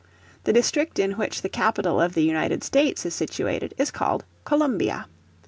[0.45, 5.05] The district in which the capital of the United States is situated is called Columbia.